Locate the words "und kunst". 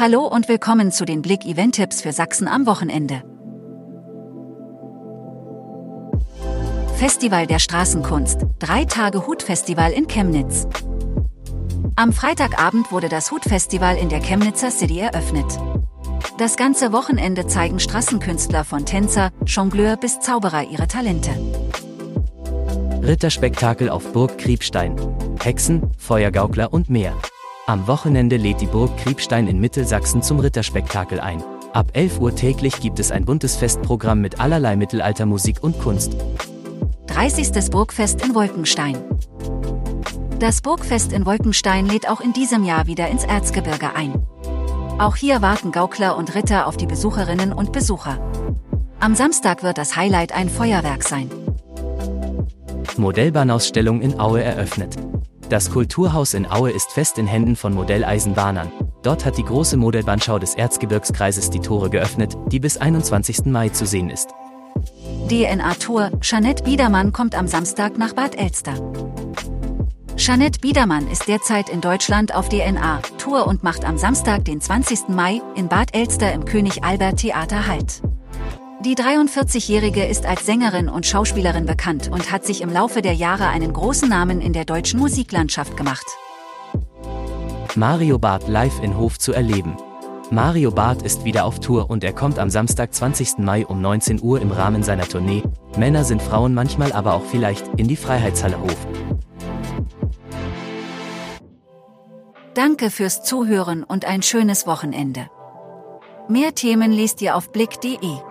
35.62-36.16